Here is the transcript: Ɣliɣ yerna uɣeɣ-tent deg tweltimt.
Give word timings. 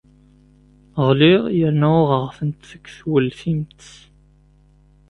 Ɣliɣ 1.07 1.41
yerna 1.57 1.89
uɣeɣ-tent 2.01 2.61
deg 2.71 2.83
tweltimt. 2.97 3.83